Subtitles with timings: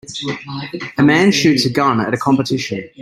[0.97, 2.89] A man shoots a gun at a competition.